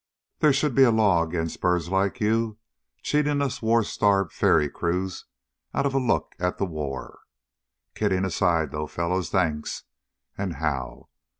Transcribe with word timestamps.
There 0.39 0.51
should 0.51 0.73
be 0.73 0.81
a 0.81 0.89
law 0.89 1.21
against 1.21 1.61
birds 1.61 1.89
like 1.89 2.19
you 2.19 2.57
cheating 3.03 3.39
us 3.39 3.61
war 3.61 3.83
starved 3.83 4.31
ferry 4.33 4.67
crews 4.67 5.25
out 5.75 5.85
of 5.85 5.93
a 5.93 5.99
look 5.99 6.33
at 6.39 6.57
the 6.57 6.65
war. 6.65 7.19
Kidding 7.93 8.25
aside, 8.25 8.71
though, 8.71 8.87
fellows, 8.87 9.29
thanks, 9.29 9.83
and 10.35 10.53
how! 10.53 11.09